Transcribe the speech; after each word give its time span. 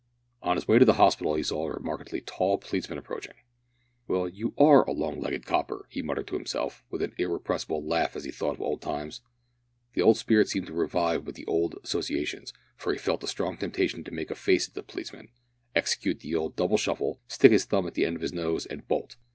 On 0.41 0.57
his 0.57 0.67
way 0.67 0.79
to 0.79 0.83
the 0.85 0.93
hospital 0.97 1.35
he 1.35 1.43
saw 1.43 1.63
a 1.67 1.73
remarkably 1.73 2.21
tall 2.21 2.57
policeman 2.57 2.97
approaching. 2.97 3.35
"Well, 4.07 4.27
you 4.27 4.55
are 4.57 4.81
a 4.83 4.91
long 4.93 5.21
legged 5.21 5.45
copper," 5.45 5.85
he 5.91 6.01
muttered 6.01 6.25
to 6.29 6.33
himself, 6.33 6.83
with 6.89 7.03
an 7.03 7.13
irrepressible 7.19 7.85
laugh 7.85 8.15
as 8.15 8.23
he 8.23 8.31
thought 8.31 8.55
of 8.55 8.61
old 8.63 8.81
times. 8.81 9.21
The 9.93 10.01
old 10.01 10.17
spirit 10.17 10.49
seemed 10.49 10.65
to 10.65 10.73
revive 10.73 11.27
with 11.27 11.35
the 11.35 11.45
old 11.45 11.75
associations, 11.83 12.51
for 12.75 12.91
he 12.93 12.97
felt 12.97 13.23
a 13.23 13.27
strong 13.27 13.57
temptation 13.57 14.03
to 14.03 14.11
make 14.11 14.31
a 14.31 14.35
face 14.35 14.67
at 14.67 14.73
the 14.73 14.81
policeman, 14.81 15.27
execute 15.75 16.21
the 16.21 16.33
old 16.33 16.55
double 16.55 16.77
shuffle, 16.77 17.21
stick 17.27 17.51
his 17.51 17.65
thumb 17.65 17.85
to 17.85 17.91
the 17.91 18.03
end 18.07 18.15
of 18.15 18.23
his 18.23 18.33
nose, 18.33 18.65
and 18.65 18.87
bolt! 18.87 19.17